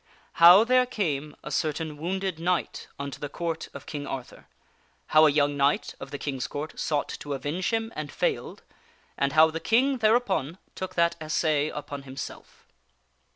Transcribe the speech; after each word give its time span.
How 0.41 0.63
There 0.63 0.87
Came 0.87 1.35
a 1.43 1.51
Certain 1.51 1.95
Wounded 1.95 2.39
Knight 2.39 2.87
Unto 2.97 3.19
the 3.19 3.29
Court 3.29 3.69
of 3.71 3.85
King 3.85 4.05
Arth^lr, 4.05 4.45
How 5.05 5.27
a 5.27 5.31
Young 5.31 5.55
Kinght 5.59 5.93
of 5.99 6.09
the 6.09 6.17
Kings 6.17 6.47
Court 6.47 6.73
Sought 6.79 7.09
To 7.19 7.35
Avenge 7.35 7.69
Him 7.69 7.93
and 7.95 8.11
Failed 8.11 8.63
and 9.15 9.33
How 9.33 9.51
the 9.51 9.59
King 9.59 9.99
There 9.99 10.15
upon 10.15 10.57
Took 10.73 10.95
That 10.95 11.15
Assay 11.21 11.69
Upon 11.69 12.01
Himself. 12.01 12.65